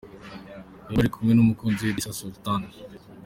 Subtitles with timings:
[0.85, 2.61] Wema ari kumwe numukunzi we Idrissa Sultan